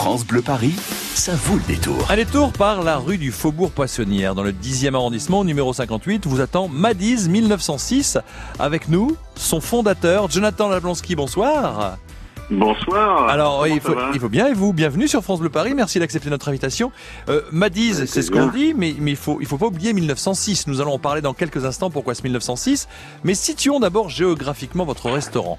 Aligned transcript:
France 0.00 0.24
Bleu 0.24 0.40
Paris, 0.40 0.72
ça 1.14 1.34
vaut 1.34 1.56
le 1.56 1.62
détour. 1.64 2.10
Un 2.10 2.16
détour 2.16 2.54
par 2.54 2.82
la 2.82 2.96
rue 2.96 3.18
du 3.18 3.30
Faubourg 3.30 3.70
Poissonnière, 3.70 4.34
dans 4.34 4.42
le 4.42 4.50
10e 4.50 4.94
arrondissement, 4.94 5.44
numéro 5.44 5.74
58, 5.74 6.26
vous 6.26 6.40
attend 6.40 6.68
Madiz 6.68 7.28
1906. 7.28 8.16
Avec 8.58 8.88
nous, 8.88 9.14
son 9.36 9.60
fondateur, 9.60 10.30
Jonathan 10.30 10.70
Lablonski, 10.70 11.16
bonsoir. 11.16 11.98
Bonsoir. 12.50 13.28
Alors, 13.28 13.66
il 13.66 13.78
faut, 13.78 13.94
va 13.94 14.08
il 14.14 14.20
faut 14.20 14.30
bien, 14.30 14.46
et 14.46 14.54
vous, 14.54 14.72
bienvenue 14.72 15.06
sur 15.06 15.22
France 15.22 15.40
Bleu 15.40 15.50
Paris, 15.50 15.74
merci 15.74 15.98
d'accepter 15.98 16.30
notre 16.30 16.48
invitation. 16.48 16.92
Euh, 17.28 17.42
Madiz, 17.52 17.98
Avec 17.98 18.08
c'est 18.08 18.22
ce 18.22 18.30
qu'on 18.30 18.46
dit, 18.46 18.72
mais, 18.74 18.94
mais 18.98 19.10
il 19.10 19.18
faut, 19.18 19.36
il 19.42 19.46
faut 19.46 19.58
pas 19.58 19.66
oublier 19.66 19.92
1906. 19.92 20.66
Nous 20.66 20.80
allons 20.80 20.94
en 20.94 20.98
parler 20.98 21.20
dans 21.20 21.34
quelques 21.34 21.66
instants, 21.66 21.90
pourquoi 21.90 22.14
ce 22.14 22.22
1906. 22.22 22.88
Mais 23.22 23.34
situons 23.34 23.80
d'abord 23.80 24.08
géographiquement 24.08 24.86
votre 24.86 25.10
restaurant. 25.10 25.58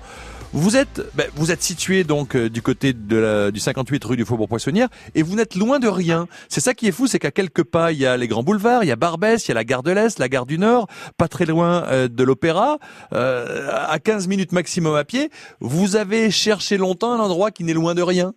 Vous 0.54 0.76
êtes, 0.76 1.02
ben, 1.16 1.28
vous 1.36 1.50
êtes 1.54 1.62
situé 1.62 2.04
donc 2.04 2.36
euh, 2.36 2.50
du 2.50 2.62
côté 2.62 2.92
de 2.92 3.16
la, 3.16 3.52
du 3.52 3.60
58 3.62 4.04
rue 4.04 4.18
du 4.18 4.26
Faubourg 4.26 4.50
Poissonnière 4.50 4.90
et 5.16 5.24
vous 5.24 5.38
n'êtes 5.38 5.56
loin 5.56 5.80
de 5.80 5.88
rien. 5.88 6.28
C'est 6.50 6.60
ça 6.60 6.74
qui 6.74 6.88
est 6.88 6.92
fou, 6.92 7.08
c'est 7.08 7.20
qu'à 7.20 7.32
quelques 7.32 7.64
pas 7.64 7.94
il 7.94 8.00
y 8.00 8.06
a 8.06 8.18
les 8.18 8.28
grands 8.28 8.44
boulevards, 8.44 8.84
il 8.84 8.88
y 8.88 8.92
a 8.92 8.98
Barbès, 8.98 9.48
il 9.48 9.48
y 9.48 9.52
a 9.54 9.56
la 9.56 9.64
gare 9.64 9.82
de 9.82 9.92
l'Est, 9.94 10.20
la 10.20 10.28
gare 10.28 10.46
du 10.46 10.58
Nord, 10.58 10.88
pas 11.18 11.30
très 11.30 11.46
loin 11.46 11.84
euh, 11.88 12.10
de 12.10 12.24
l'Opéra, 12.26 12.80
euh, 13.14 13.70
à 13.72 13.98
15 14.00 14.28
minutes 14.28 14.52
maximum 14.52 14.94
à 14.94 15.06
pied. 15.06 15.30
Vous 15.62 15.96
avez 15.96 16.30
cherché 16.32 16.78
longtemps 16.78 17.14
un 17.14 17.20
endroit 17.20 17.52
qui 17.52 17.64
n'est 17.64 17.74
loin 17.74 17.96
de 17.96 18.02
rien? 18.02 18.34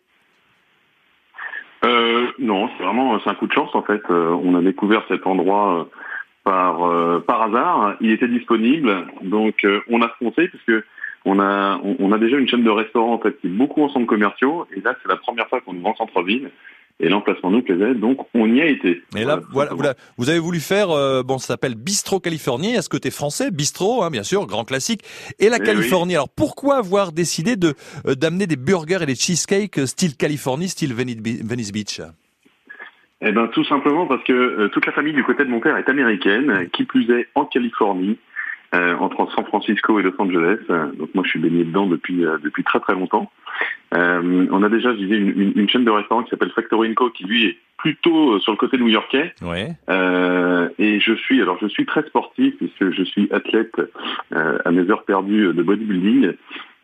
Euh, 1.85 2.29
non, 2.38 2.71
c'est 2.79 2.85
vraiment 2.85 3.19
c'est 3.24 3.30
un 3.30 3.35
coup 3.35 3.49
de 3.49 3.52
chance 3.52 3.74
en 3.74 3.83
fait. 3.83 4.02
On 4.09 4.55
a 4.55 4.62
découvert 4.62 5.02
cet 5.09 5.27
endroit 5.27 5.88
par 6.45 6.79
par 7.24 7.43
hasard. 7.43 7.96
Il 8.01 8.12
était 8.12 8.29
disponible, 8.29 9.05
donc 9.23 9.66
on 9.91 10.01
a 10.01 10.09
foncé 10.21 10.46
parce 10.46 10.62
que 10.65 10.85
on 11.24 11.38
a 11.41 11.80
on, 11.83 11.96
on 11.98 12.12
a 12.12 12.19
déjà 12.19 12.37
une 12.37 12.48
chaîne 12.48 12.64
de 12.64 12.70
restaurants 12.70 13.14
en 13.14 13.19
fait 13.19 13.38
qui 13.41 13.46
est 13.46 13.51
beaucoup 13.51 13.82
en 13.82 13.88
centres 13.88 14.06
commerciaux. 14.06 14.66
Et 14.77 14.80
là 14.80 14.96
c'est 15.02 15.09
la 15.09 15.16
première 15.16 15.48
fois 15.48 15.60
qu'on 15.60 15.73
nous 15.73 15.82
vend 15.82 15.91
en 15.91 15.96
centre-ville. 15.96 16.51
Et 17.01 17.09
l'emplacement 17.09 17.51
nous 17.51 17.60
plaisait. 17.60 17.92
Donc 17.96 18.24
on 18.34 18.46
y 18.55 18.60
a 18.60 18.66
été. 18.66 19.02
Et 19.16 19.24
là, 19.24 19.41
voilà, 19.51 19.73
vous 20.16 20.30
avez 20.30 20.38
voulu 20.38 20.60
faire, 20.60 20.93
euh, 20.93 21.24
bon, 21.24 21.38
ça 21.38 21.49
s'appelle 21.49 21.74
Bistro 21.74 22.21
Californie. 22.21 22.68
Il 22.68 22.74
y 22.76 22.79
a 22.79 22.82
ce 22.82 22.88
côté 22.88 23.10
français, 23.10 23.51
Bistro, 23.51 24.04
hein, 24.04 24.10
bien 24.10 24.23
sûr, 24.23 24.46
grand 24.46 24.62
classique, 24.62 25.02
et 25.40 25.49
la 25.49 25.57
Eh 25.57 25.65
Californie. 25.65 26.15
Alors 26.15 26.29
pourquoi 26.29 26.76
avoir 26.76 27.10
décidé 27.10 27.56
de 27.56 27.74
euh, 28.06 28.15
d'amener 28.15 28.46
des 28.46 28.54
burgers 28.54 29.02
et 29.02 29.06
des 29.06 29.16
cheesecakes 29.16 29.79
euh, 29.79 29.87
style 29.87 30.16
Californie, 30.16 30.68
style 30.68 30.95
Venice 30.95 31.16
Be- 31.16 31.45
Venice 31.45 31.73
Beach? 31.73 32.01
Eh 33.23 33.32
ben 33.32 33.49
tout 33.49 33.65
simplement 33.65 34.06
parce 34.06 34.23
que 34.23 34.32
euh, 34.32 34.68
toute 34.68 34.87
la 34.87 34.93
famille 34.93 35.15
du 35.15 35.24
côté 35.24 35.45
de 35.45 35.51
mon 35.51 35.59
père 35.59 35.77
est 35.77 35.88
américaine, 35.88 36.68
qui 36.73 36.84
plus 36.84 37.10
est 37.10 37.27
en 37.34 37.45
Californie, 37.45 38.18
euh, 38.75 38.97
entre 38.97 39.30
San 39.35 39.45
Francisco 39.47 39.99
et 39.99 40.03
Los 40.03 40.15
Angeles. 40.19 40.59
Euh, 40.71 40.87
donc 40.93 41.15
moi 41.15 41.23
je 41.25 41.30
suis 41.30 41.39
baigné 41.39 41.65
dedans 41.65 41.87
depuis 41.87 42.25
euh, 42.25 42.39
depuis 42.43 42.65
très 42.65 42.80
très 42.80 42.95
longtemps. 42.95 43.30
Euh, 43.95 44.47
on 44.51 44.63
a 44.63 44.69
déjà 44.69 44.93
je 44.93 44.99
disais, 44.99 45.17
une, 45.17 45.29
une- 45.41 45.53
une 45.57 45.69
chaîne 45.69 45.85
de 45.85 45.91
restaurants 45.91 46.23
qui 46.25 46.30
s'appelle 46.30 46.51
Factory 46.51 46.95
Co 46.95 47.11
qui 47.11 47.25
lui 47.25 47.47
est 47.47 47.57
plutôt 47.77 48.35
euh, 48.35 48.39
sur 48.41 48.52
le 48.52 48.59
côté 48.59 48.79
new-yorkais. 48.79 49.35
Ouais. 49.43 49.69
Euh, 49.91 50.69
et 50.79 51.01
je 51.01 51.13
suis 51.15 51.41
alors 51.41 51.59
je 51.61 51.67
suis 51.69 51.87
très 51.87 52.02
sportif 52.05 52.57
puisque 52.59 52.91
je 52.91 53.02
suis 53.05 53.29
athlète 53.33 53.80
euh, 54.33 54.59
à 54.65 54.71
mes 54.73 54.91
heures 54.91 55.05
perdues 55.05 55.52
de 55.52 55.63
bodybuilding. 55.63 56.33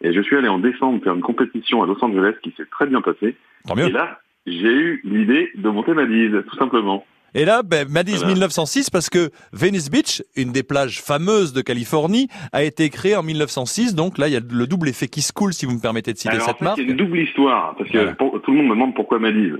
Et 0.02 0.12
je 0.14 0.20
suis 0.22 0.36
allé 0.36 0.48
en 0.48 0.58
décembre 0.58 1.02
faire 1.04 1.14
une 1.14 1.20
compétition 1.20 1.82
à 1.82 1.86
Los 1.86 2.02
Angeles 2.02 2.34
qui 2.42 2.54
s'est 2.56 2.64
très 2.70 2.86
bien 2.86 3.02
passée. 3.02 3.36
Tant 3.68 3.74
mieux. 3.76 3.84
Et 3.88 3.90
là, 3.90 4.20
j'ai 4.46 4.72
eu 4.72 5.00
l'idée 5.04 5.50
de 5.56 5.68
monter 5.68 5.92
ma 5.92 6.06
dise, 6.06 6.32
tout 6.48 6.56
simplement. 6.56 7.04
Et 7.34 7.44
là, 7.44 7.62
ben, 7.62 7.86
Voilà. 7.88 8.26
1906 8.26 8.90
parce 8.90 9.08
que 9.10 9.30
Venice 9.52 9.90
Beach, 9.90 10.22
une 10.36 10.52
des 10.52 10.62
plages 10.62 11.00
fameuses 11.00 11.52
de 11.52 11.60
Californie, 11.62 12.28
a 12.52 12.62
été 12.64 12.88
créée 12.90 13.16
en 13.16 13.22
1906. 13.22 13.94
Donc 13.94 14.18
là, 14.18 14.28
il 14.28 14.32
y 14.34 14.36
a 14.36 14.40
le 14.40 14.66
double 14.66 14.88
effet 14.88 15.08
qui 15.08 15.22
se 15.22 15.32
coule, 15.32 15.52
si 15.52 15.66
vous 15.66 15.74
me 15.74 15.80
permettez 15.80 16.12
de 16.12 16.18
citer 16.18 16.30
Alors, 16.34 16.44
en 16.44 16.46
cette 16.48 16.58
fait, 16.58 16.64
marque. 16.64 16.78
il 16.78 16.84
y 16.84 16.88
a 16.88 16.90
une 16.90 16.96
double 16.96 17.18
histoire, 17.18 17.74
parce 17.76 17.88
que 17.90 17.98
Voilà. 17.98 18.12
pour- 18.14 18.40
tout 18.42 18.50
le 18.50 18.56
monde 18.58 18.66
me 18.66 18.74
demande 18.74 18.94
pourquoi 18.94 19.18
Madiz. 19.18 19.52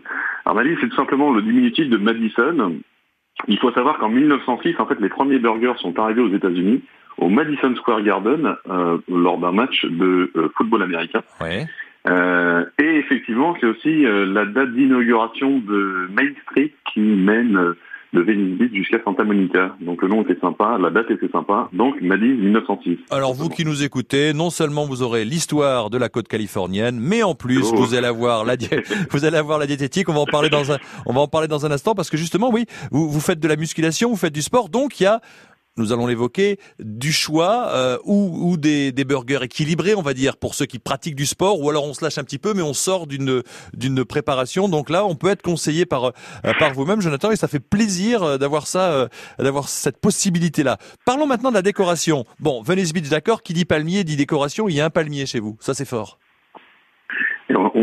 Alors 0.44 0.56
Madiz, 0.56 0.77
c'est 0.80 0.88
tout 0.88 0.96
simplement 0.96 1.30
le 1.32 1.42
diminutif 1.42 1.88
de 1.88 1.96
Madison. 1.96 2.74
Il 3.48 3.58
faut 3.58 3.72
savoir 3.72 3.98
qu'en 3.98 4.08
1906, 4.08 4.74
en 4.78 4.86
fait, 4.86 5.00
les 5.00 5.08
premiers 5.08 5.38
burgers 5.38 5.74
sont 5.80 5.98
arrivés 5.98 6.20
aux 6.22 6.34
États-Unis, 6.34 6.82
au 7.18 7.28
Madison 7.28 7.74
Square 7.77 8.02
Garden, 8.02 8.55
euh, 8.68 8.98
lors 9.08 9.39
d'un 9.39 9.52
match 9.52 9.84
de 9.84 10.30
euh, 10.36 10.48
football 10.56 10.83
américain. 10.83 11.22
Ouais. 11.40 11.66
Euh, 12.08 12.64
et 12.78 12.96
effectivement, 12.96 13.55
c'est 13.61 13.66
aussi 13.66 14.06
euh, 14.06 14.27
la 14.27 14.46
date 14.46 14.72
d'inauguration 14.72 15.58
de 15.58 16.08
Main 16.11 16.30
Street 16.46 16.72
qui 16.92 17.00
mène 17.00 17.56
euh, 17.56 17.74
de 18.12 18.22
Venice 18.22 18.58
Beach 18.58 18.72
jusqu'à 18.72 18.98
Santa 19.05 19.22
Monica. 19.22 19.77
Donc 19.80 20.02
le 20.02 20.08
nom 20.08 20.22
était 20.22 20.39
sympa, 20.40 20.78
la 20.80 20.90
date 20.90 21.10
était 21.10 21.28
sympa. 21.28 21.68
Donc 21.72 22.00
Madiz 22.00 22.36
1906. 22.39 22.98
Alors 23.10 23.34
vous 23.34 23.48
qui 23.48 23.64
nous 23.64 23.84
écoutez, 23.84 24.33
non 24.33 24.50
seulement 24.50 24.86
vous 24.86 25.02
aurez 25.02 25.24
l'histoire 25.24 25.90
de 25.90 25.98
la 25.98 26.08
côte 26.08 26.27
californienne, 26.27 26.98
mais 27.00 27.22
en 27.22 27.34
plus 27.34 27.70
Oh. 27.72 27.77
vous 27.77 27.94
allez 27.94 28.06
avoir 28.06 28.44
la 28.44 28.56
vous 29.10 29.24
allez 29.24 29.36
avoir 29.36 29.58
la 29.58 29.66
diététique. 29.66 30.08
On 30.08 30.14
va 30.14 30.20
en 30.20 30.27
parler 30.27 30.48
dans 30.48 30.72
un 30.72 30.78
on 31.06 31.12
va 31.12 31.20
en 31.20 31.28
parler 31.28 31.48
dans 31.48 31.66
un 31.66 31.70
instant 31.70 31.94
parce 31.94 32.10
que 32.10 32.16
justement 32.16 32.50
oui, 32.50 32.64
vous 32.90 33.08
vous 33.08 33.20
faites 33.20 33.39
de 33.40 33.48
la 33.48 33.56
musculation, 33.56 34.10
vous 34.10 34.16
faites 34.16 34.34
du 34.34 34.42
sport, 34.42 34.68
donc 34.68 34.98
il 35.00 35.05
y 35.05 35.06
a 35.06 35.20
nous 35.80 35.92
allons 35.92 36.07
l'évoquer, 36.07 36.58
du 36.79 37.13
choix 37.13 37.68
euh, 37.70 37.98
ou, 38.05 38.51
ou 38.51 38.57
des, 38.57 38.92
des 38.92 39.05
burgers 39.05 39.42
équilibrés, 39.42 39.95
on 39.95 40.02
va 40.02 40.14
dire, 40.14 40.36
pour 40.36 40.55
ceux 40.55 40.67
qui 40.67 40.79
pratiquent 40.79 41.17
du 41.17 41.27
sport, 41.27 41.61
ou 41.61 41.70
alors 41.70 41.85
on 41.85 41.95
se 41.95 42.05
lâche 42.05 42.18
un 42.18 42.24
petit 42.24 42.39
peu, 42.39 42.55
mais 42.55 42.63
on 42.63 42.74
sort 42.74 43.07
d'une 43.07 43.42
d'une 43.74 44.05
préparation. 44.05 44.69
Donc 44.69 44.90
là, 44.90 45.05
on 45.05 45.17
peut 45.17 45.29
être 45.29 45.42
conseillé 45.42 45.86
par 45.86 46.05
euh, 46.05 46.52
par 46.58 46.73
vous-même, 46.74 47.01
Jonathan, 47.01 47.30
et 47.30 47.36
ça 47.36 47.48
fait 47.48 47.61
plaisir 47.61 48.23
euh, 48.23 48.39
d'avoir 48.39 48.67
ça, 48.67 48.92
euh, 48.92 49.08
d'avoir 49.39 49.69
cette 49.69 49.98
possibilité-là. 50.01 50.77
Parlons 51.05 51.27
maintenant 51.27 51.51
de 51.51 51.55
la 51.55 51.63
décoration. 51.63 52.24
Bon, 52.39 52.63
Venice 52.63 52.92
Beach, 52.92 53.08
d'accord, 53.08 53.42
qui 53.42 53.55
dit 53.55 53.64
palmier 53.64 54.05
dit 54.05 54.17
décoration, 54.17 54.69
il 54.69 54.74
y 54.77 54.80
a 54.80 54.85
un 54.85 54.90
palmier 54.90 55.27
chez 55.27 55.40
vous, 55.40 55.57
ça 55.61 55.74
c'est 55.74 55.89
fort. 55.89 56.19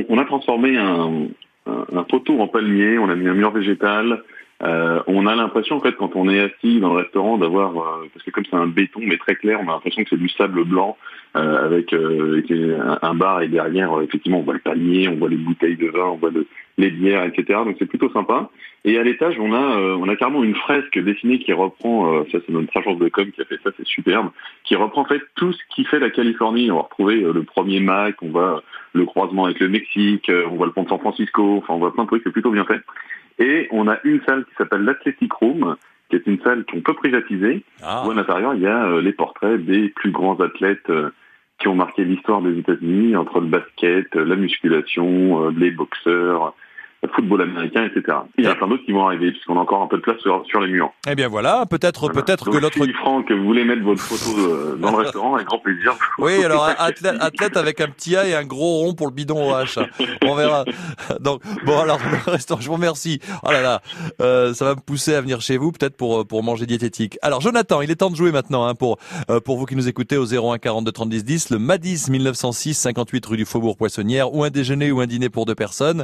On 0.09 0.18
a 0.18 0.25
transformé 0.25 0.78
un, 0.78 1.28
un, 1.66 1.86
un 1.94 2.03
poteau 2.03 2.40
en 2.40 2.47
palmier, 2.47 2.97
on 3.00 3.09
a 3.09 3.16
mis 3.16 3.28
un 3.28 3.34
mur 3.34 3.52
végétal. 3.52 4.24
Euh, 4.63 5.03
on 5.06 5.28
a 5.28 5.35
l'impression, 5.35 5.75
en 5.75 5.79
fait, 5.79 5.95
quand 5.95 6.16
on 6.16 6.28
est 6.29 6.40
assis 6.40 6.79
dans 6.79 6.94
le 6.94 7.01
restaurant, 7.01 7.38
d'avoir, 7.38 7.78
euh, 7.78 8.07
parce 8.12 8.25
que 8.25 8.31
comme 8.31 8.45
c'est 8.50 8.56
un 8.56 8.68
béton 8.68 9.01
mais 9.03 9.18
très 9.18 9.35
clair, 9.35 9.59
on 9.62 9.69
a 9.69 9.73
l'impression 9.73 10.03
que 10.03 10.09
c'est 10.09 10.18
du 10.18 10.29
sable 10.29 10.63
blanc 10.63 10.97
euh, 11.35 11.66
avec, 11.66 11.94
un, 11.94 13.13
bar 13.13 13.41
et 13.41 13.47
derrière, 13.50 14.01
effectivement, 14.01 14.40
on 14.40 14.44
voit 14.44 14.56
le 14.56 14.59
palmier, 14.59 15.07
on 15.09 15.16
voit 15.16 15.29
les 15.29 15.38
bouteilles 15.38 15.78
de 15.78 15.88
vin, 15.88 16.06
on 16.06 16.16
voit 16.16 16.31
le- 16.31 16.47
les 16.79 16.90
bières, 16.90 17.23
etc. 17.25 17.59
Donc 17.66 17.75
c'est 17.78 17.85
plutôt 17.85 18.09
sympa. 18.12 18.50
Et 18.85 18.97
à 18.97 19.03
l'étage, 19.03 19.38
on 19.40 19.53
a, 19.53 19.78
on 19.97 20.07
a 20.07 20.16
carrément 20.16 20.44
une 20.44 20.56
fresque 20.56 20.97
dessinée 20.97 21.39
qui 21.39 21.51
reprend, 21.51 22.24
ça 22.31 22.38
c'est 22.45 22.50
notre 22.50 22.75
agence 22.78 23.00
de 23.00 23.09
com 23.09 23.29
qui 23.31 23.41
a 23.41 23.45
fait 23.45 23.59
ça, 23.63 23.72
c'est 23.75 23.85
superbe, 23.85 24.29
qui 24.63 24.75
reprend 24.75 25.01
en 25.01 25.06
fait 25.06 25.22
tout 25.35 25.51
ce 25.51 25.59
qui 25.74 25.84
fait 25.85 26.00
la 26.00 26.12
Californie. 26.12 26.72
On 26.72 26.75
va 26.75 26.81
retrouver 26.84 27.16
le 27.22 27.44
premier 27.44 27.79
Mac, 27.79 28.16
on 28.22 28.29
voit 28.29 28.63
le 28.94 29.06
croisement 29.06 29.45
avec 29.45 29.59
le 29.59 29.69
Mexique, 29.69 30.31
on 30.31 30.56
voit 30.56 30.68
le 30.68 30.72
pont 30.72 30.84
de 30.84 30.89
San 30.89 31.00
Francisco, 31.00 31.57
enfin 31.57 31.74
on 31.74 31.79
voit 31.79 31.94
plein 31.94 32.03
de 32.03 32.09
trucs, 32.09 32.22
c'est 32.24 32.31
plutôt 32.31 32.51
bien 32.51 32.66
fait. 32.66 32.81
Et 33.40 33.68
on 33.72 33.88
a 33.88 34.00
une 34.03 34.22
salle 34.24 34.46
qui 34.46 34.52
s'appelle 34.58 34.81
l'Athletic 34.81 35.31
Room, 35.34 35.75
qui 36.09 36.16
est 36.16 36.25
une 36.25 36.40
salle 36.42 36.66
qu'on 36.66 36.81
peut 36.81 36.94
privatiser, 36.94 37.64
Ah, 37.84 38.03
où 38.06 38.12
à 38.12 38.16
l'intérieur 38.16 38.53
il 38.56 38.62
y 38.62 38.68
a 38.68 38.88
euh, 38.88 39.02
les 39.02 39.12
portraits 39.12 39.64
des 39.64 39.90
plus 39.90 40.12
grands 40.12 40.40
athlètes 40.40 40.90
euh, 40.90 41.09
qui 41.59 41.68
ont 41.68 41.75
marqué 41.75 42.03
l'histoire 42.03 42.42
des 42.42 42.58
États-Unis, 42.58 43.16
entre 43.16 43.40
le 43.40 43.48
basket, 43.48 44.16
euh, 44.16 44.25
la 44.25 44.36
musculation, 44.36 45.50
les 45.50 45.72
boxeurs, 45.72 46.56
football 47.16 47.41
américain, 47.44 47.85
etc. 47.85 48.18
Il 48.38 48.46
y 48.46 48.47
en 48.47 48.52
a 48.52 48.56
plein 48.56 48.68
d'autres 48.68 48.84
qui 48.85 48.91
vont 48.91 49.06
arriver, 49.08 49.31
puisqu'on 49.31 49.58
a 49.58 49.62
encore 49.62 49.81
un 49.81 49.88
peu 49.88 49.97
de 49.97 50.02
place 50.02 50.19
sur, 50.19 50.44
sur 50.47 50.59
les 50.62 50.68
murs. 50.72 50.91
eh 51.09 51.16
bien 51.16 51.28
voilà, 51.28 51.66
peut-être 51.69 52.02
Voilà. 52.08 52.22
peut-être 52.22 52.50
que 52.50 52.58
l'autre 52.58 52.84
Si 52.84 52.94
Franck, 52.94 53.31
vous 53.31 53.44
voulez 53.44 53.63
mettre 53.63 53.84
votre 53.84 54.02
photo 54.02 54.38
euh, 54.40 54.75
dans 54.78 54.91
le 54.91 54.97
restaurant, 54.97 55.36
avec 55.36 55.47
grand 55.47 55.59
plaisir. 55.59 55.94
Oui, 56.18 56.44
alors 56.44 56.66
athlète, 56.78 57.16
athlète 57.19 57.56
avec 57.57 57.81
un 57.81 57.88
petit 57.88 58.16
A 58.16 58.28
et 58.28 58.34
un 58.36 58.44
gros 58.46 58.80
rond 58.80 58.94
pour 58.94 59.07
le 59.07 59.13
bidon 59.13 59.50
au 59.50 59.53
H. 59.53 59.80
On 60.25 60.36
verra. 60.36 60.66
Donc 61.19 61.41
bon, 61.66 61.80
alors 61.80 62.00
le 62.25 62.31
restaurant, 62.31 62.59
je 62.62 62.68
vous 62.68 62.74
remercie. 62.74 63.19
Oh 63.44 63.52
là 63.52 63.62
là, 63.62 63.81
euh, 64.22 64.53
ça 64.53 64.66
va 64.66 64.75
me 64.75 64.81
pousser 64.81 65.13
à 65.13 65.22
venir 65.22 65.40
chez 65.41 65.57
vous, 65.57 65.72
peut-être 65.72 65.96
pour 65.97 66.25
pour 66.28 66.44
manger 66.44 66.66
diététique. 66.66 67.18
Alors 67.22 67.41
Jonathan, 67.41 67.81
il 67.81 67.91
est 67.91 67.96
temps 67.96 68.09
de 68.09 68.16
jouer 68.16 68.31
maintenant 68.31 68.66
hein, 68.66 68.75
pour 68.75 68.97
euh, 69.30 69.40
pour 69.40 69.57
vous 69.57 69.66
qui 69.66 69.75
nous 69.75 69.88
écoutez 69.88 70.18
au 70.18 70.25
01 70.25 70.57
42 70.57 70.91
30 70.91 71.09
10 71.09 71.24
10, 71.25 71.50
le 71.52 71.59
Madis 71.59 72.06
1906 72.09 72.74
58 72.74 73.25
rue 73.28 73.38
du 73.38 73.46
Faubourg 73.46 73.78
Poissonnière, 73.78 74.34
ou 74.34 74.44
un 74.44 74.50
déjeuner 74.50 74.91
ou 74.91 75.00
un 75.00 75.06
dîner 75.07 75.30
pour 75.30 75.46
deux 75.46 75.56
personnes. 75.56 76.03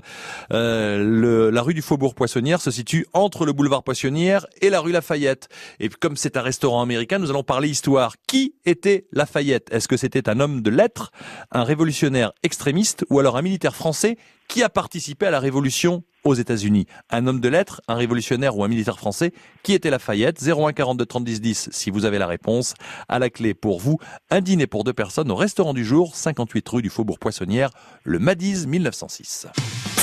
Euh, 0.52 0.83
le, 0.98 1.50
la 1.50 1.62
rue 1.62 1.74
du 1.74 1.82
Faubourg 1.82 2.16
Poissonnière 2.16 2.62
se 2.62 2.72
situe 2.72 3.06
entre 3.14 3.46
le 3.46 3.54
boulevard 3.54 3.84
Poissonnière 3.84 4.46
et 4.62 4.70
la 4.70 4.80
rue 4.80 4.92
Lafayette. 4.92 5.50
Et 5.80 5.90
comme 5.90 6.18
c'est 6.18 6.38
un 6.38 6.42
restaurant 6.42 6.82
américain, 6.82 7.20
nous 7.20 7.30
allons 7.30 7.44
parler 7.44 7.70
histoire. 7.70 8.16
Qui 8.28 8.56
était 8.66 9.08
Lafayette? 9.12 9.70
Est-ce 9.72 9.88
que 9.88 9.98
c'était 9.98 10.30
un 10.30 10.40
homme 10.40 10.62
de 10.62 10.70
lettres, 10.70 11.12
un 11.52 11.64
révolutionnaire 11.64 12.32
extrémiste 12.44 13.06
ou 13.10 13.20
alors 13.20 13.38
un 13.38 13.42
militaire 13.42 13.76
français 13.76 14.18
qui 14.48 14.62
a 14.62 14.70
participé 14.70 15.26
à 15.26 15.32
la 15.32 15.40
révolution 15.40 16.04
aux 16.24 16.34
États-Unis? 16.36 16.86
Un 17.10 17.28
homme 17.28 17.40
de 17.40 17.50
lettres, 17.50 17.82
un 17.88 17.96
révolutionnaire 17.96 18.58
ou 18.58 18.64
un 18.64 18.68
militaire 18.68 18.98
français 18.98 19.32
Qui 19.64 19.74
était 19.74 19.90
Lafayette? 19.90 20.42
01 20.42 20.74
42 20.74 21.06
30 21.06 21.24
10 21.24 21.42
10 21.42 21.70
si 21.72 21.90
vous 21.90 22.06
avez 22.06 22.18
la 22.18 22.28
réponse. 22.28 22.74
À 23.08 23.20
la 23.20 23.30
clé 23.30 23.54
pour 23.54 23.80
vous, 23.80 24.00
un 24.30 24.42
dîner 24.42 24.68
pour 24.68 24.84
deux 24.84 24.94
personnes 24.94 25.32
au 25.32 25.36
restaurant 25.36 25.74
du 25.74 25.86
jour, 25.86 26.16
58 26.16 26.70
rue 26.70 26.82
du 26.82 26.90
Faubourg 26.90 27.20
Poissonnière, 27.20 27.70
le 28.04 28.20
Madiz 28.20 28.68
1906. 28.68 29.48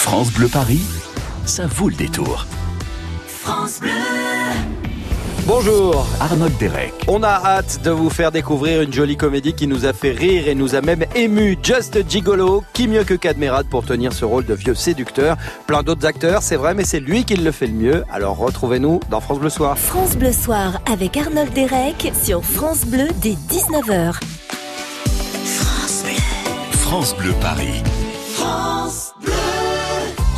France 0.01 0.33
Bleu 0.33 0.49
Paris, 0.49 0.81
ça 1.45 1.67
vaut 1.67 1.91
le 1.91 1.95
détour. 1.95 2.47
France 3.29 3.81
Bleu. 3.81 3.91
Bonjour. 5.47 6.07
Arnold 6.19 6.57
Derek. 6.59 6.95
On 7.07 7.23
a 7.23 7.29
hâte 7.29 7.83
de 7.85 7.91
vous 7.91 8.09
faire 8.09 8.33
découvrir 8.33 8.81
une 8.81 8.95
jolie 8.95 9.19
comédie 9.19 9.53
qui 9.53 9.67
nous 9.67 9.85
a 9.85 9.93
fait 9.93 10.13
rire 10.13 10.49
et 10.49 10.55
nous 10.55 10.75
a 10.75 10.81
même 10.81 11.05
ému. 11.15 11.59
Just 11.63 12.09
Gigolo, 12.09 12.65
qui 12.73 12.89
mieux 12.89 13.05
que 13.05 13.13
Cadmerade 13.13 13.67
pour 13.69 13.85
tenir 13.85 14.15
ce 14.15 14.25
rôle 14.25 14.47
de 14.47 14.55
vieux 14.55 14.75
séducteur. 14.75 15.37
Plein 15.67 15.83
d'autres 15.83 16.07
acteurs, 16.07 16.43
c'est 16.43 16.57
vrai, 16.57 16.73
mais 16.73 16.85
c'est 16.85 17.01
lui 17.01 17.25
qui 17.25 17.37
le 17.37 17.53
fait 17.53 17.67
le 17.67 17.75
mieux. 17.75 18.05
Alors 18.11 18.39
retrouvez-nous 18.39 19.01
dans 19.11 19.21
France 19.21 19.39
Bleu 19.39 19.51
Soir. 19.51 19.79
France 19.79 20.17
Bleu 20.17 20.33
Soir 20.33 20.81
avec 20.91 21.19
Arnold 21.19 21.53
Derek 21.53 22.11
sur 22.21 22.43
France 22.43 22.87
Bleu 22.87 23.09
dès 23.21 23.37
19h. 23.51 24.15
France 25.45 26.03
Bleu. 26.05 26.15
France 26.73 27.15
Bleu 27.17 27.35
Paris. 27.43 27.83
France 28.35 29.10
Bleu. 29.10 29.10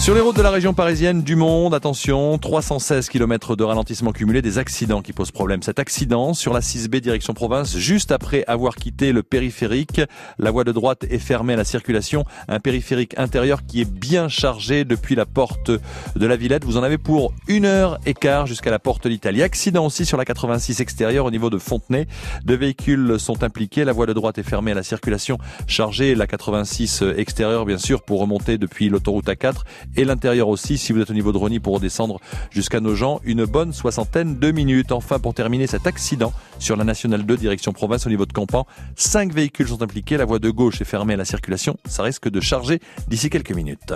Sur 0.03 0.17
les 0.17 0.21
routes 0.21 0.37
de 0.37 0.43
la 0.43 0.51
région 0.51 0.75
parisienne, 0.75 1.23
du 1.23 1.37
monde, 1.37 1.77
attention, 1.77 2.37
316 2.37 3.09
km 3.09 3.55
de 3.55 3.63
ralentissement 3.63 4.11
cumulé, 4.11 4.43
des 4.43 4.59
accidents 4.59 5.01
qui 5.01 5.13
posent 5.13 5.31
problème. 5.31 5.63
Cet 5.63 5.79
accident 5.79 6.35
sur 6.35 6.53
la 6.53 6.59
6B 6.59 6.99
direction 6.99 7.35
province, 7.35 7.77
juste 7.77 8.11
après 8.11 8.43
avoir 8.49 8.75
quitté 8.75 9.13
le 9.13 9.23
périphérique, 9.23 10.01
la 10.41 10.51
voie 10.51 10.65
de 10.65 10.73
droite 10.73 11.05
est 11.09 11.21
fermée 11.21 11.53
à 11.53 11.57
la 11.57 11.63
circulation, 11.63 12.25
un 12.49 12.59
périphérique 12.59 13.17
intérieur 13.17 13.65
qui 13.65 13.81
est 13.81 13.89
bien 13.89 14.27
chargé 14.27 14.85
depuis 14.85 15.15
la 15.15 15.25
porte 15.25 15.71
de 15.71 16.27
la 16.27 16.35
Villette. 16.35 16.65
Vous 16.65 16.79
en 16.79 16.83
avez 16.83 16.99
pour 16.99 17.33
une 17.47 17.65
heure 17.65 18.01
et 18.05 18.15
quart 18.15 18.49
jusqu'à 18.49 18.73
la 18.73 18.81
porte 18.81 19.05
de 19.05 19.09
l'Italie. 19.09 19.41
Accident 19.41 19.87
aussi 19.87 20.05
sur 20.05 20.17
la 20.17 20.25
86 20.25 20.81
extérieure 20.81 21.27
au 21.27 21.31
niveau 21.31 21.49
de 21.49 21.59
Fontenay. 21.59 22.09
Deux 22.45 22.57
véhicules 22.57 23.21
sont 23.21 23.45
impliqués, 23.45 23.85
la 23.85 23.93
voie 23.93 24.07
de 24.07 24.15
droite 24.15 24.37
est 24.37 24.43
fermée 24.43 24.73
à 24.73 24.75
la 24.75 24.83
circulation 24.83 25.39
chargée, 25.69 26.17
la 26.17 26.27
86 26.27 27.05
extérieure 27.17 27.67
bien 27.67 27.79
sûr 27.79 28.03
pour 28.03 28.19
remonter 28.19 28.59
depuis 28.59 28.89
l'autoroute 28.89 29.29
A4 29.29 29.63
et 29.97 30.05
l'intérieur 30.05 30.49
aussi 30.49 30.79
si 30.79 30.93
vous 30.93 31.01
êtes 31.01 31.11
au 31.11 31.15
niveau 31.15 31.33
de 31.33 31.39
Rony 31.39 31.61
pour 31.61 31.75
redescendre 31.75 32.21
jusqu'à 32.51 32.81
Nogent, 32.81 33.21
une 33.25 33.45
bonne 33.45 33.73
soixantaine 33.73 34.39
de 34.39 34.51
minutes. 34.51 34.93
Enfin, 34.93 35.19
pour 35.19 35.35
terminer 35.35 35.67
cet 35.67 35.87
accident 35.87 36.33
sur 36.59 36.77
la 36.77 36.85
nationale 36.85 37.25
2 37.25 37.37
direction 37.37 37.73
province 37.73 38.07
au 38.07 38.11
niveau 38.11 38.27
de 38.27 38.33
Campan, 38.33 38.67
cinq 38.97 39.33
véhicules 39.33 39.69
sont 39.69 39.83
impliqués, 39.83 40.17
la 40.17 40.25
voie 40.25 40.39
de 40.39 40.51
gauche 40.51 40.81
est 40.81 40.87
fermée 40.87 41.15
à 41.15 41.17
la 41.17 41.25
circulation, 41.25 41.77
ça 41.87 42.03
risque 42.03 42.29
de 42.29 42.41
charger 42.41 42.81
d'ici 43.09 43.31
quelques 43.31 43.53
minutes. 43.53 43.95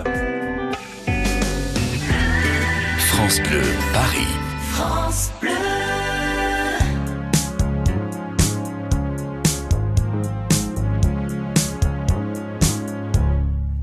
France 2.97 3.39
Bleu 3.41 3.61
Paris. 3.93 4.27
France 4.71 5.31
Bleu. 5.41 5.49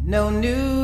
No 0.06 0.30
New 0.30 0.83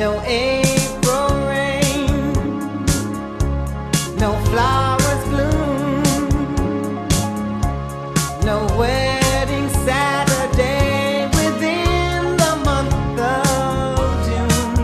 No 0.00 0.12
April 0.24 1.28
rain, 1.46 2.32
no 4.16 4.32
flowers 4.48 5.24
bloom, 5.28 6.02
no 8.42 8.66
wedding 8.78 9.68
Saturday 9.84 11.28
within 11.36 12.34
the 12.38 12.54
month 12.64 13.20
of 13.20 13.98
June. 14.24 14.74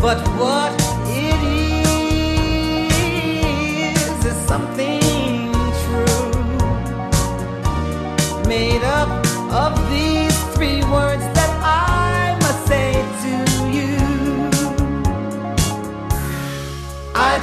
But 0.00 0.18
what 0.40 0.72
it 1.06 1.40
is 3.84 4.24
is 4.24 4.38
something 4.46 5.52
true, 5.84 6.32
made 8.48 8.82
up 8.84 9.10
of 9.52 9.72
these 9.90 10.38
three 10.54 10.82
words 10.84 11.41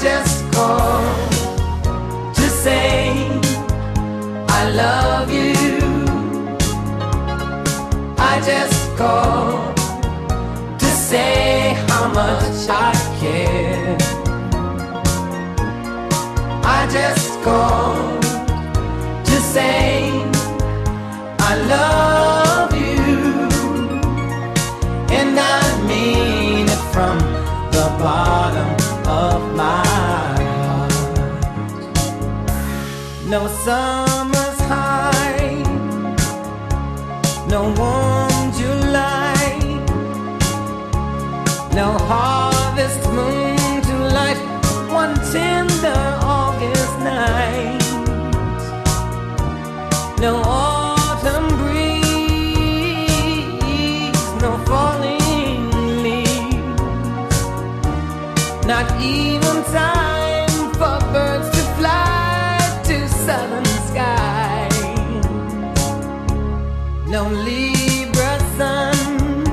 just 0.01 0.49
called 0.53 1.31
to 2.33 2.41
say 2.41 3.27
I 4.47 4.69
love 4.71 5.29
you. 5.29 5.53
I 8.17 8.41
just 8.45 8.95
called 8.95 9.75
to 10.79 10.85
say 10.85 11.73
how 11.89 12.07
much 12.13 12.69
I 12.69 12.93
care. 13.19 13.97
I 16.63 16.87
just 16.89 17.41
called 17.43 17.88
even 59.01 59.63
time 59.71 60.71
for 60.73 60.99
birds 61.11 61.49
to 61.55 61.63
fly 61.77 62.81
to 62.85 63.07
southern. 63.09 63.69
No 67.09 67.27
Libra 67.27 68.39
sun, 68.55 69.43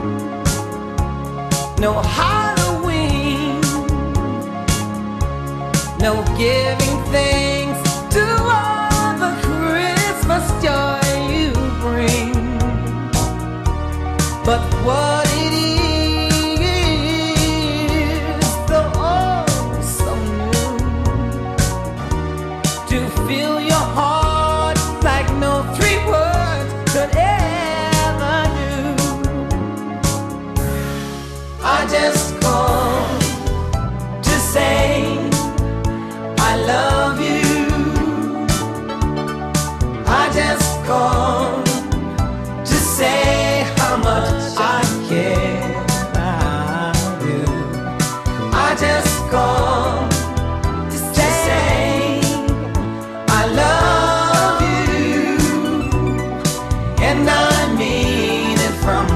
no 1.80 2.02
Halloween, 2.02 3.62
no 5.98 6.22
giving 6.36 7.02
thanks 7.10 7.45
and 57.16 57.28
I 57.28 57.74
mean 57.76 58.58
it 58.68 58.74
from 58.84 59.06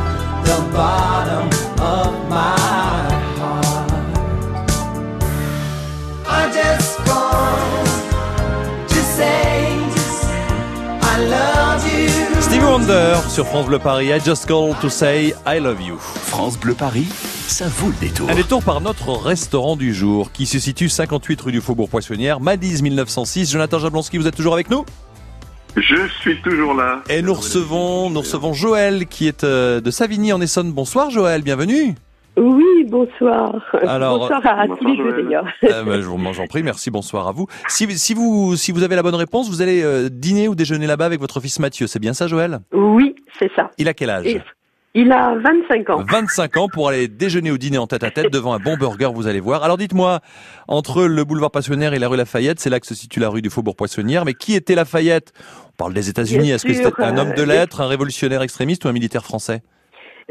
the 0.49 0.59
bottom 0.73 1.47
of 1.81 2.13
my 2.29 2.57
heart. 3.39 3.93
I 6.27 6.51
just 6.53 6.97
called 7.05 7.87
to 8.89 9.01
say 9.17 9.77
I 11.03 11.17
love 11.29 11.83
you. 11.87 12.09
Stevie 12.41 12.65
Wonder 12.65 13.17
sur 13.29 13.45
France 13.47 13.67
Bleu 13.67 13.79
Paris. 13.79 14.13
I 14.13 14.19
just 14.19 14.47
call 14.47 14.75
to 14.81 14.89
say 14.89 15.35
I 15.47 15.61
love 15.61 15.81
you. 15.81 15.99
France 15.99 16.59
Bleu 16.59 16.75
Paris, 16.75 17.09
ça 17.49 17.67
vaut 17.69 17.89
le 17.89 18.01
détour. 18.01 18.31
Un 18.31 18.35
détour 18.35 18.63
par 18.63 18.81
notre 18.81 19.13
restaurant 19.13 19.77
du 19.77 19.95
jour 19.95 20.33
qui 20.33 20.47
se 20.47 20.59
situe 20.59 20.89
58 20.89 21.41
rue 21.43 21.53
du 21.53 21.61
Faubourg 21.61 21.89
Poissonnière, 21.89 22.41
Madise 22.41 22.83
1906. 22.83 23.53
Jonathan 23.53 23.79
Jablonski, 23.79 24.17
vous 24.19 24.27
êtes 24.27 24.37
toujours 24.37 24.55
avec 24.55 24.71
nous? 24.71 24.85
Je 25.77 26.09
suis 26.21 26.41
toujours 26.43 26.75
là. 26.75 27.03
Et 27.09 27.23
nous 27.23 27.35
recevons, 27.35 28.11
nous 28.11 28.21
recevons 28.21 28.53
Joël 28.53 29.07
qui 29.07 29.29
est 29.29 29.45
euh, 29.45 29.81
de 29.81 29.91
Savigny 29.91 30.33
en 30.33 30.41
Essonne. 30.41 30.73
Bonsoir 30.73 31.11
Joël, 31.11 31.43
bienvenue. 31.43 31.95
Oui, 32.37 32.85
bonsoir. 32.89 33.55
Alors, 33.87 34.21
bonsoir 34.21 34.47
à 34.47 34.67
bonsoir, 34.67 34.79
tous 34.79 34.87
les 34.87 34.97
deux 34.97 35.23
d'ailleurs. 35.23 35.47
Euh, 35.65 35.85
bah, 35.85 36.01
je 36.01 36.07
vous 36.07 36.33
j'en 36.33 36.47
prie, 36.47 36.63
merci, 36.63 36.91
bonsoir 36.91 37.29
à 37.29 37.33
vous. 37.33 37.47
Si, 37.69 37.87
si, 37.99 38.15
vous, 38.15 38.57
si 38.57 38.73
vous 38.73 38.83
avez 38.83 38.97
la 38.97 39.03
bonne 39.03 39.15
réponse, 39.15 39.49
vous 39.49 39.63
allez 39.63 39.83
euh, 39.83 40.09
dîner 40.11 40.49
ou 40.49 40.55
déjeuner 40.55 40.87
là-bas 40.87 41.07
avec 41.07 41.21
votre 41.21 41.41
fils 41.41 41.59
Mathieu. 41.59 41.87
C'est 41.87 41.99
bien 41.99 42.15
ça 42.15 42.29
Joël? 42.29 42.61
Oui, 42.73 43.15
c'est 43.39 43.51
ça. 43.55 43.71
Il 43.79 43.89
a 43.89 43.95
quel 43.95 44.11
âge? 44.11 44.27
Et 44.27 44.41
il 44.95 45.13
a 45.13 45.35
25 45.37 45.91
ans. 45.91 46.03
25 46.09 46.57
ans 46.57 46.69
pour 46.69 46.89
aller 46.89 47.07
déjeuner 47.09 47.51
ou 47.51 47.59
dîner 47.59 47.79
en 47.79 47.87
tête 47.87 48.03
à 48.03 48.11
tête 48.11 48.33
devant 48.33 48.53
un 48.53 48.59
bon 48.59 48.77
burger, 48.77 49.11
vous 49.15 49.27
allez 49.29 49.41
voir. 49.41 49.63
Alors 49.63 49.77
dites-moi, 49.77 50.21
entre 50.69 51.05
le 51.05 51.25
boulevard 51.25 51.51
Poissonnière 51.51 51.95
et 51.95 51.99
la 51.99 52.09
rue 52.09 52.17
Lafayette, 52.17 52.59
c'est 52.61 52.71
là 52.71 52.81
que 52.81 52.87
se 52.87 52.95
situe 52.95 53.21
la 53.21 53.29
rue 53.29 53.43
du 53.43 53.51
Faubourg 53.51 53.77
Poissonnière, 53.77 54.25
mais 54.25 54.35
qui 54.35 54.55
était 54.55 54.75
Lafayette? 54.75 55.33
On 55.69 55.77
parle 55.77 55.95
des 55.95 56.09
États-Unis, 56.09 56.51
est-ce 56.51 56.67
que 56.67 56.75
c'était 56.75 57.03
un 57.03 57.17
homme 57.17 57.35
de 57.35 57.43
euh, 57.43 57.47
lettres, 57.47 57.81
un 57.81 57.87
révolutionnaire 57.87 58.43
extrémiste 58.43 58.85
ou 58.85 58.89
un 58.89 58.93
militaire 58.93 59.25
français? 59.25 59.63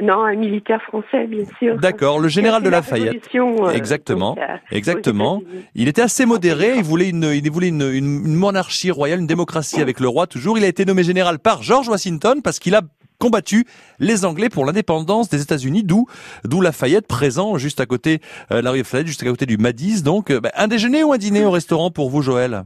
Non, 0.02 0.24
un 0.24 0.36
militaire 0.36 0.82
français, 0.84 1.28
bien 1.28 1.44
sûr. 1.58 1.76
D'accord, 1.78 2.20
le 2.20 2.30
général 2.30 2.64
de 2.64 2.70
La 2.70 2.78
Lafayette. 2.78 3.28
euh, 3.36 3.72
Exactement, 3.72 4.36
euh, 4.40 4.56
exactement. 4.72 5.42
Il 5.76 5.88
était 5.90 6.02
assez 6.02 6.26
modéré, 6.26 6.76
il 6.78 6.84
voulait 6.84 7.10
une, 7.10 7.32
il 7.34 7.50
voulait 7.52 7.68
une 7.70 8.34
monarchie 8.36 8.92
royale, 8.92 9.20
une 9.20 9.28
démocratie 9.28 9.82
avec 9.82 10.00
le 10.00 10.08
roi 10.08 10.26
toujours. 10.28 10.58
Il 10.58 10.64
a 10.64 10.68
été 10.68 10.86
nommé 10.86 11.04
général 11.04 11.40
par 11.40 11.64
George 11.64 11.90
Washington 11.90 12.42
parce 12.42 12.60
qu'il 12.60 12.76
a 12.76 12.82
combattu 13.20 13.66
les 14.00 14.26
Anglais 14.26 14.50
pour 14.50 14.66
l'indépendance 14.66 15.30
des 15.30 15.42
États-Unis, 15.42 15.84
d'où 15.84 16.08
d'où 16.46 16.62
Lafayette 16.62 17.06
présent 17.06 17.58
juste 17.58 17.80
à 17.80 17.86
côté 17.86 18.22
euh, 18.52 18.62
la 18.62 18.72
rue 18.72 18.80
Lafayette, 18.80 19.08
juste 19.08 19.22
à 19.22 19.26
côté 19.28 19.46
du 19.46 19.58
Madis. 19.58 20.02
Donc, 20.02 20.32
euh, 20.32 20.40
bah, 20.40 20.52
un 20.56 20.68
déjeuner 20.68 21.04
ou 21.04 21.14
un 21.14 21.18
dîner 21.18 21.46
au 21.46 21.52
restaurant 21.52 21.92
pour 21.92 22.10
vous, 22.10 22.22
Joël? 22.22 22.64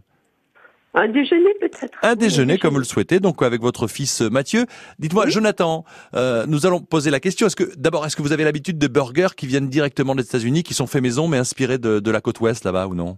Un 0.95 1.07
déjeuner 1.07 1.49
peut-être. 1.59 1.97
Un 2.03 2.15
déjeuner 2.15 2.59
comme 2.59 2.73
vous 2.73 2.79
le 2.79 2.85
souhaitez, 2.85 3.19
donc 3.19 3.41
avec 3.41 3.61
votre 3.61 3.87
fils 3.87 4.21
euh, 4.21 4.29
Mathieu. 4.29 4.67
Dites-moi, 4.99 5.27
Jonathan, 5.27 5.85
euh, 6.13 6.45
nous 6.47 6.67
allons 6.67 6.81
poser 6.81 7.09
la 7.09 7.19
question. 7.19 7.47
Est-ce 7.47 7.55
que 7.55 7.75
d'abord, 7.77 8.05
est-ce 8.05 8.15
que 8.15 8.21
vous 8.21 8.31
avez 8.31 8.43
l'habitude 8.43 8.77
de 8.77 8.87
burgers 8.87 9.35
qui 9.35 9.47
viennent 9.47 9.69
directement 9.69 10.13
des 10.13 10.21
États-Unis, 10.21 10.61
qui 10.61 10.75
sont 10.75 10.85
faits 10.85 11.01
maison 11.01 11.27
mais 11.27 11.37
inspirés 11.37 11.79
de, 11.79 11.99
de 11.99 12.11
la 12.11 12.21
côte 12.21 12.39
ouest 12.41 12.63
là-bas 12.63 12.85
ou 12.85 12.93
non? 12.93 13.17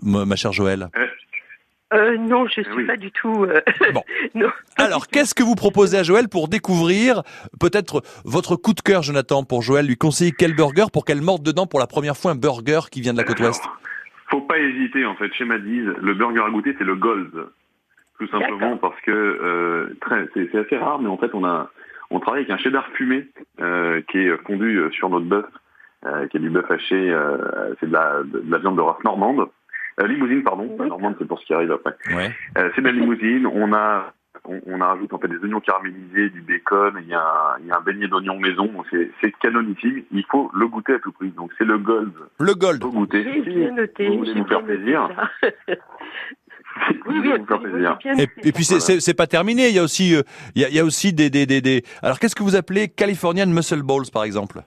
Ma 0.00 0.24
ma 0.24 0.36
chère 0.36 0.52
Joël. 0.52 0.90
Euh, 0.96 1.06
non, 2.18 2.46
je 2.46 2.62
suis 2.62 2.66
Oui. 2.76 2.84
pas 2.86 2.96
du 2.96 3.10
tout. 3.12 3.44
euh, 3.44 3.60
Bon. 3.94 4.02
non, 4.34 4.48
Alors, 4.76 5.06
qu'est-ce 5.08 5.34
que 5.34 5.42
vous 5.42 5.54
proposez 5.54 5.98
à 5.98 6.02
Joël 6.02 6.28
pour 6.28 6.48
découvrir 6.48 7.22
peut-être 7.60 8.02
votre 8.24 8.56
coup 8.56 8.72
de 8.74 8.80
cœur, 8.80 9.02
Jonathan, 9.02 9.44
pour 9.44 9.62
Joël 9.62 9.86
lui 9.86 9.96
conseiller 9.96 10.32
quel 10.32 10.54
burger 10.54 10.86
pour 10.92 11.04
qu'elle 11.04 11.22
morde 11.22 11.42
dedans 11.42 11.66
pour 11.66 11.80
la 11.80 11.86
première 11.86 12.16
fois 12.16 12.32
un 12.32 12.36
burger 12.36 12.80
qui 12.90 13.00
vient 13.00 13.12
de 13.12 13.18
la 13.18 13.24
côte 13.24 13.40
ouest? 13.40 13.62
Faut 14.30 14.40
pas 14.40 14.58
hésiter 14.58 15.04
en 15.04 15.14
fait. 15.16 15.32
Chez 15.34 15.44
Madiz, 15.44 15.84
le 16.00 16.14
burger 16.14 16.42
à 16.46 16.50
goûter 16.50 16.74
c'est 16.78 16.84
le 16.84 16.94
Gold, 16.96 17.30
tout 18.18 18.26
simplement 18.28 18.76
parce 18.78 18.98
que 19.02 19.10
euh, 19.12 19.96
très, 20.00 20.26
c'est, 20.34 20.54
assez 20.56 20.76
rare, 20.76 20.98
mais 21.00 21.08
en 21.08 21.18
fait 21.18 21.30
on 21.34 21.44
a 21.44 21.70
on 22.10 22.20
travaille 22.20 22.40
avec 22.42 22.50
un 22.50 22.58
cheddar 22.58 22.86
fumé 22.94 23.28
euh, 23.60 24.00
qui 24.10 24.18
est 24.18 24.36
fondu 24.46 24.76
euh, 24.78 24.90
sur 24.92 25.08
notre 25.10 25.26
bœuf, 25.26 25.44
euh, 26.06 26.26
qui 26.28 26.38
est 26.38 26.40
du 26.40 26.50
bœuf 26.50 26.70
haché. 26.70 27.10
euh, 27.10 27.74
c'est 27.80 27.86
de 27.86 27.92
la, 27.92 28.22
de 28.24 28.42
la 28.48 28.58
viande 28.58 28.76
de 28.76 28.80
race 28.82 29.02
normande, 29.04 29.46
Euh, 30.00 30.06
limousine 30.06 30.42
pardon. 30.42 30.76
Normande 30.78 31.14
c'est 31.18 31.26
pour 31.28 31.38
ce 31.40 31.46
qui 31.46 31.54
arrive 31.54 31.72
après. 31.72 31.94
Ouais. 32.14 32.30
Euh, 32.58 32.70
c'est 32.74 32.80
de 32.82 32.86
la 32.86 32.92
limousine. 32.92 33.46
On 33.46 33.72
a 33.72 34.12
on, 34.46 34.60
on 34.66 34.80
a 34.80 34.86
rajouté 34.88 35.14
en 35.14 35.18
fait 35.18 35.28
des 35.28 35.36
oignons 35.38 35.60
caramélisés, 35.60 36.28
du 36.30 36.42
bacon. 36.42 36.94
Il 37.00 37.08
y 37.08 37.14
a 37.14 37.20
un, 37.20 37.58
il 37.60 37.66
y 37.66 37.70
a 37.70 37.78
un 37.78 37.80
beignet 37.80 38.08
d'oignons 38.08 38.38
maison. 38.38 38.66
Donc, 38.66 38.84
C'est, 38.90 39.10
c'est 39.22 39.32
canonissime. 39.40 40.02
Il 40.12 40.24
faut 40.30 40.50
le 40.54 40.66
goûter 40.68 40.94
à 40.94 40.98
tout 40.98 41.12
prix. 41.12 41.30
Donc 41.30 41.50
c'est 41.56 41.64
le 41.64 41.78
Gold. 41.78 42.12
Le 42.40 42.54
Gold. 42.54 42.82
Faut 42.82 42.90
goûter. 42.90 43.22
J'ai 43.24 43.40
bien 43.40 43.70
noté. 43.72 44.08
vous 44.08 44.18
voulez 44.18 44.34
nous 44.34 44.46
faire 44.46 44.62
bien 44.62 44.74
noté 44.74 44.82
plaisir. 44.82 45.08
Oui, 47.06 47.20
oui, 47.22 47.30
Et, 47.30 47.38
noté 47.38 48.48
et 48.48 48.52
puis 48.52 48.64
ça. 48.64 48.80
c'est 48.80 48.94
c'est- 48.94 49.00
c'est 49.00 49.14
pas 49.14 49.28
terminé. 49.28 49.68
Il 49.68 49.76
y 49.76 49.78
a 49.78 49.84
aussi, 49.84 50.12
euh, 50.16 50.22
il 50.56 50.62
y 50.62 50.64
a, 50.64 50.68
il 50.68 50.74
y 50.74 50.80
a 50.80 50.84
aussi 50.84 51.12
des, 51.12 51.30
des, 51.30 51.46
des, 51.46 51.60
des- 51.60 51.84
Alors 52.02 52.18
qu'est-ce 52.18 52.34
que 52.34 52.42
vous 52.42 52.56
appelez 52.56 52.88
Californian 52.88 53.46
Muscle 53.46 53.82
Balls 53.84 54.10
par 54.12 54.24
exemple? 54.24 54.58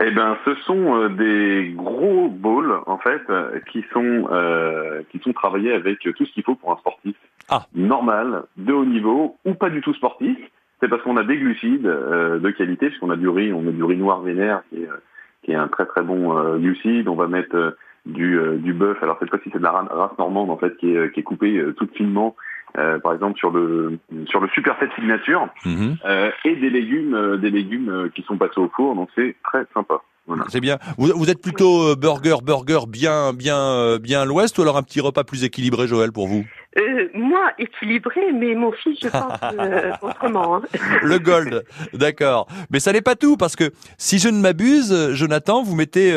Eh 0.00 0.10
ben, 0.10 0.36
ce 0.44 0.54
sont 0.66 0.96
euh, 0.96 1.08
des 1.08 1.72
gros 1.76 2.28
bowls 2.28 2.74
en 2.86 2.98
fait 2.98 3.22
qui 3.70 3.84
sont 3.92 4.28
euh, 4.32 5.02
qui 5.10 5.18
sont 5.20 5.32
travaillés 5.32 5.72
avec 5.72 6.00
tout 6.00 6.24
ce 6.26 6.32
qu'il 6.32 6.42
faut 6.42 6.56
pour 6.56 6.72
un 6.72 6.76
sportif 6.78 7.14
Ah. 7.48 7.66
normal, 7.74 8.42
de 8.56 8.72
haut 8.72 8.84
niveau 8.84 9.36
ou 9.44 9.54
pas 9.54 9.70
du 9.70 9.80
tout 9.82 9.94
sportif. 9.94 10.36
C'est 10.80 10.88
parce 10.88 11.02
qu'on 11.02 11.16
a 11.16 11.22
des 11.24 11.36
glucides 11.36 11.86
euh, 11.86 12.38
de 12.40 12.50
qualité, 12.50 12.88
puisqu'on 12.88 13.10
a 13.10 13.16
du 13.16 13.28
riz, 13.28 13.52
on 13.52 13.62
met 13.62 13.72
du 13.72 13.84
riz 13.84 13.96
noir 13.96 14.20
vénère 14.20 14.62
qui 14.68 14.82
est, 14.82 14.88
euh, 14.88 14.96
qui 15.44 15.52
est 15.52 15.56
un 15.56 15.68
très 15.68 15.86
très 15.86 16.02
bon 16.02 16.36
euh, 16.36 16.58
glucide. 16.58 17.06
On 17.08 17.14
va 17.14 17.28
mettre 17.28 17.76
du 18.04 18.36
euh, 18.38 18.56
du 18.56 18.72
bœuf. 18.74 19.00
Alors 19.02 19.16
cette 19.20 19.30
fois-ci 19.30 19.48
c'est 19.52 19.58
de 19.58 19.64
la 19.64 19.70
ra- 19.70 19.88
race 19.90 20.18
normande 20.18 20.50
en 20.50 20.56
fait 20.56 20.76
qui 20.78 20.94
est 20.94 21.12
qui 21.12 21.20
est 21.20 21.22
coupée 21.22 21.56
euh, 21.56 21.72
toute 21.72 21.94
finement. 21.96 22.34
Euh, 22.78 22.98
par 22.98 23.12
exemple 23.14 23.38
sur 23.38 23.50
le 23.50 23.98
sur 24.26 24.40
le 24.40 24.48
super 24.54 24.76
fait 24.78 24.88
signature 24.96 25.48
Mhm. 25.64 25.96
euh, 26.04 26.30
et 26.44 26.56
des 26.56 26.70
légumes 26.70 27.14
euh, 27.14 27.36
des 27.36 27.50
légumes 27.50 27.88
euh, 27.88 28.08
qui 28.14 28.22
sont 28.22 28.36
passés 28.36 28.58
au 28.58 28.70
four 28.74 28.94
donc 28.94 29.08
c'est 29.14 29.36
très 29.44 29.64
sympa. 29.74 30.00
Voilà. 30.26 30.44
C'est 30.48 30.60
bien. 30.62 30.78
Vous, 30.96 31.12
vous 31.14 31.28
êtes 31.28 31.42
plutôt 31.42 31.82
euh, 31.90 31.96
burger, 31.96 32.36
burger 32.42 32.86
bien, 32.88 33.34
bien, 33.34 33.58
euh, 33.58 33.98
bien 33.98 34.22
à 34.22 34.24
l'ouest 34.24 34.56
ou 34.56 34.62
alors 34.62 34.78
un 34.78 34.82
petit 34.82 35.02
repas 35.02 35.22
plus 35.22 35.44
équilibré, 35.44 35.86
Joël, 35.86 36.12
pour 36.12 36.28
vous? 36.28 36.46
Euh, 36.78 37.08
moi, 37.12 37.50
équilibré, 37.58 38.32
mais 38.32 38.54
mon 38.54 38.72
fils, 38.72 38.98
je 39.02 39.08
pense 39.08 39.38
euh, 39.60 39.92
autrement. 40.00 40.56
hein. 40.56 40.62
Le 41.02 41.18
gold, 41.18 41.62
d'accord. 41.92 42.46
Mais 42.70 42.80
ça 42.80 42.94
n'est 42.94 43.02
pas 43.02 43.16
tout, 43.16 43.36
parce 43.36 43.54
que 43.54 43.70
si 43.98 44.18
je 44.18 44.30
ne 44.30 44.40
m'abuse, 44.40 45.10
Jonathan, 45.12 45.62
vous 45.62 45.74
mettez, 45.76 46.16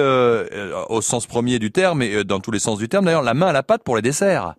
au 0.88 1.02
sens 1.02 1.28
premier 1.28 1.60
du 1.60 1.72
terme, 1.72 2.02
et 2.02 2.24
dans 2.24 2.40
tous 2.40 2.52
les 2.52 2.60
sens 2.60 2.80
du 2.80 2.88
terme 2.88 3.04
d'ailleurs, 3.04 3.24
la 3.24 3.34
main 3.34 3.48
à 3.48 3.52
la 3.54 3.62
pâte 3.62 3.84
pour 3.84 3.98
les 3.98 4.02
desserts. 4.02 4.54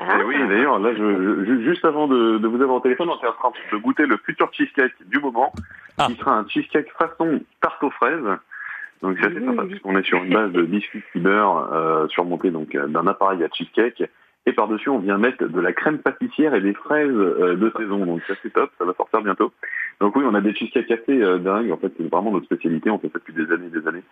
Ah, 0.00 0.18
Et 0.18 0.22
oui, 0.24 0.36
d'ailleurs, 0.48 0.78
là, 0.78 0.94
je, 0.94 1.44
je- 1.44 1.62
juste 1.62 1.84
avant 1.84 2.08
de, 2.08 2.38
de 2.38 2.48
vous 2.48 2.60
avoir 2.62 2.78
au 2.78 2.80
téléphone, 2.80 3.10
on 3.10 3.16
était 3.16 3.26
en 3.26 3.32
train 3.32 3.50
de 3.70 3.76
goûter 3.76 4.06
le 4.06 4.16
futur 4.16 4.48
cheesecake 4.52 4.94
du 5.06 5.18
moment, 5.20 5.52
Ah. 5.98 6.06
qui 6.06 6.14
sera 6.16 6.38
un 6.38 6.48
cheesecake 6.48 6.90
façon 6.98 7.40
tarte 7.60 7.82
aux 7.84 7.90
fraises. 7.90 8.24
Donc 9.02 9.16
c'est 9.20 9.26
assez 9.26 9.40
Mmh. 9.40 9.46
sympa, 9.46 9.64
puisqu'on 9.64 9.96
est 9.96 10.02
sur 10.02 10.22
une 10.24 10.32
base 10.32 10.52
de 10.52 10.62
biscuits 10.62 11.02
beurre 11.14 11.70
euh, 11.72 12.06
surmonté 12.08 12.50
donc 12.50 12.74
euh, 12.74 12.86
d'un 12.86 13.06
appareil 13.06 13.42
à 13.44 13.48
cheesecake. 13.52 14.04
Et 14.46 14.52
par-dessus, 14.52 14.88
on 14.88 14.98
vient 14.98 15.18
mettre 15.18 15.44
de 15.44 15.60
la 15.60 15.72
crème 15.72 15.98
pâtissière 15.98 16.54
et 16.54 16.60
des 16.60 16.72
fraises 16.72 17.10
euh, 17.10 17.56
de 17.56 17.72
saison. 17.76 18.06
Donc 18.06 18.22
ça 18.26 18.34
c'est 18.42 18.52
top, 18.52 18.70
ça 18.78 18.84
va 18.84 18.94
sortir 18.94 19.20
bientôt. 19.22 19.52
Donc 20.00 20.16
oui, 20.16 20.24
on 20.26 20.34
a 20.34 20.40
des 20.40 20.54
cheesecakes 20.54 20.90
assez 20.90 21.22
euh, 21.22 21.38
dingues. 21.38 21.70
En 21.70 21.76
fait, 21.76 21.92
c'est 21.96 22.08
vraiment 22.08 22.32
notre 22.32 22.46
spécialité. 22.46 22.88
On 22.90 22.98
fait 22.98 23.08
ça 23.12 23.18
depuis 23.18 23.34
des 23.34 23.52
années 23.52 23.66
et 23.66 23.80
des 23.80 23.86
années. 23.86 24.02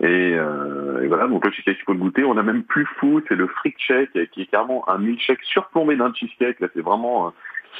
Et, 0.00 0.34
euh, 0.34 1.02
et 1.02 1.08
voilà, 1.08 1.28
donc 1.28 1.44
le 1.44 1.52
cheesecake, 1.52 1.76
il 1.78 1.84
faut 1.84 1.92
le 1.92 1.98
goûter. 1.98 2.24
On 2.24 2.38
a 2.38 2.42
même 2.42 2.64
plus 2.64 2.86
fou, 2.98 3.20
c'est 3.28 3.36
le 3.36 3.46
freak 3.46 3.76
shake, 3.78 4.30
qui 4.30 4.42
est 4.42 4.46
carrément 4.46 4.88
un 4.88 4.98
milkshake 4.98 5.42
surplombé 5.42 5.96
d'un 5.96 6.12
cheesecake. 6.14 6.58
Là, 6.60 6.68
c'est 6.74 6.82
vraiment, 6.82 7.26
euh, 7.26 7.30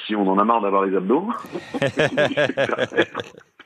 si 0.04 0.14
on 0.14 0.28
en 0.28 0.38
a 0.38 0.44
marre 0.44 0.60
d'avoir 0.60 0.84
les 0.84 0.94
abdos. 0.94 1.30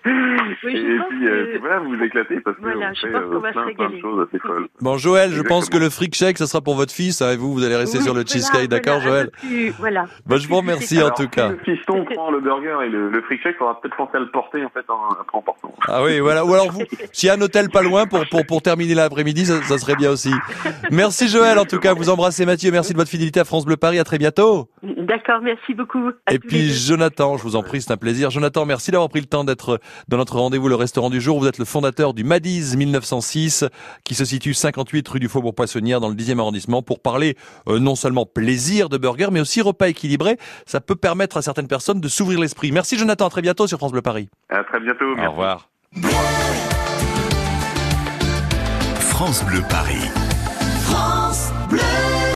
Oui, 0.64 0.76
et 0.76 0.98
puis, 1.08 1.26
euh, 1.28 1.54
que- 1.54 1.58
voilà, 1.58 1.78
vous 1.80 1.96
vous 1.96 2.02
éclatez 2.04 2.40
parce 2.40 2.56
que 2.56 2.62
Voilà, 2.62 2.90
on 2.90 2.94
je 2.94 3.00
fait 3.00 3.10
pense 3.12 3.22
qu'on 3.22 3.36
euh, 3.36 3.50
plein, 3.52 3.72
plein 3.74 3.90
de 3.90 4.00
choses 4.00 4.26
assez 4.28 4.38
folles. 4.38 4.66
Bon, 4.80 4.96
Joël, 4.98 5.32
je 5.32 5.42
pense 5.42 5.68
que 5.70 5.78
le 5.78 5.88
freak 5.90 6.14
shake, 6.14 6.38
ça 6.38 6.46
sera 6.46 6.60
pour 6.60 6.74
votre 6.74 6.92
fils, 6.92 7.22
hein, 7.22 7.32
et 7.32 7.36
vous, 7.36 7.52
vous 7.52 7.64
allez 7.64 7.76
rester 7.76 7.98
Oui, 7.98 8.04
sur 8.04 8.14
le 8.14 8.20
voilà, 8.24 8.32
cheesecake, 8.40 8.68
d'accord, 8.68 9.00
Joël 9.00 9.30
plus- 9.30 9.70
Voilà. 9.78 10.06
Bon, 10.26 10.36
je 10.36 10.48
vous 10.48 10.56
remercie 10.56 11.02
en 11.02 11.10
tout 11.10 11.22
si 11.22 11.28
cas. 11.30 11.48
le 11.50 11.58
fiston 11.58 12.04
prend 12.04 12.30
le 12.30 12.40
burger 12.40 12.76
et 12.84 12.88
le, 12.88 13.10
le 13.10 13.22
freak 13.22 13.42
shake, 13.42 13.54
il 13.54 13.58
faudra 13.58 13.80
peut-être 13.80 13.96
penser 13.96 14.16
à 14.16 14.20
le 14.20 14.30
porter 14.30 14.64
en 14.64 14.68
fait 14.70 14.84
en, 14.88 15.08
en 15.36 15.42
portant. 15.42 15.74
Ah 15.88 16.02
oui, 16.04 16.20
voilà. 16.20 16.44
Ou 16.44 16.52
alors 16.52 16.70
vous, 16.70 16.82
s'il 17.12 17.26
y 17.28 17.30
a 17.30 17.34
un 17.34 17.40
hôtel 17.40 17.70
pas 17.70 17.82
loin 17.82 18.06
pour 18.06 18.24
pour 18.30 18.44
pour 18.46 18.62
terminer 18.62 18.94
l'après-midi, 18.94 19.46
ça, 19.46 19.62
ça 19.62 19.78
serait 19.78 19.96
bien 19.96 20.10
aussi. 20.10 20.30
Merci 20.90 21.28
Joël. 21.28 21.58
En 21.58 21.64
tout 21.64 21.78
cas, 21.78 21.94
vous 21.94 22.10
embrassez 22.10 22.44
Mathieu. 22.46 22.70
Merci 22.70 22.92
de 22.92 22.98
votre 22.98 23.10
fidélité 23.10 23.40
à 23.40 23.44
France 23.44 23.64
Bleu 23.64 23.76
Paris. 23.76 23.98
À 23.98 24.04
très 24.04 24.18
bientôt. 24.18 24.68
D'accord, 25.10 25.40
merci 25.42 25.74
beaucoup. 25.74 26.10
À 26.26 26.34
Et 26.34 26.38
puis. 26.38 26.70
Jonathan, 26.70 27.36
je 27.36 27.42
vous 27.42 27.56
en 27.56 27.64
prie, 27.64 27.82
c'est 27.82 27.90
un 27.90 27.96
plaisir. 27.96 28.30
Jonathan, 28.30 28.64
merci 28.64 28.92
d'avoir 28.92 29.08
pris 29.08 29.18
le 29.18 29.26
temps 29.26 29.42
d'être 29.42 29.80
dans 30.06 30.18
notre 30.18 30.38
rendez-vous, 30.38 30.68
le 30.68 30.76
restaurant 30.76 31.10
du 31.10 31.20
jour. 31.20 31.40
Vous 31.40 31.48
êtes 31.48 31.58
le 31.58 31.64
fondateur 31.64 32.14
du 32.14 32.22
Madiz 32.22 32.76
1906, 32.76 33.64
qui 34.04 34.14
se 34.14 34.24
situe 34.24 34.54
58 34.54 35.08
rue 35.08 35.18
du 35.18 35.28
Faubourg 35.28 35.52
Poissonnière 35.52 35.98
dans 35.98 36.10
le 36.10 36.14
10e 36.14 36.38
arrondissement, 36.38 36.82
pour 36.82 37.00
parler 37.00 37.34
euh, 37.66 37.80
non 37.80 37.96
seulement 37.96 38.24
plaisir 38.24 38.88
de 38.88 38.98
burger, 38.98 39.30
mais 39.32 39.40
aussi 39.40 39.60
repas 39.62 39.88
équilibré. 39.88 40.36
Ça 40.64 40.80
peut 40.80 40.94
permettre 40.94 41.38
à 41.38 41.42
certaines 41.42 41.66
personnes 41.66 42.00
de 42.00 42.06
s'ouvrir 42.06 42.38
l'esprit. 42.38 42.70
Merci 42.70 42.96
Jonathan. 42.96 43.26
À 43.26 43.30
très 43.30 43.42
bientôt 43.42 43.66
sur 43.66 43.78
France 43.78 43.90
Bleu 43.90 44.02
Paris. 44.02 44.28
À 44.48 44.62
très 44.62 44.78
bientôt. 44.78 45.06
Au 45.18 45.30
revoir. 45.30 45.70
France 49.00 49.44
Bleu 49.44 49.60
Paris. 49.68 50.08
France 50.84 51.49
Bleu. 51.49 51.49